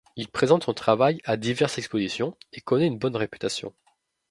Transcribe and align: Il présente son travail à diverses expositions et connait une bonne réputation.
Il 0.15 0.29
présente 0.29 0.63
son 0.63 0.73
travail 0.73 1.21
à 1.25 1.37
diverses 1.37 1.77
expositions 1.77 2.35
et 2.53 2.61
connait 2.61 2.87
une 2.87 2.97
bonne 2.97 3.15
réputation. 3.15 3.71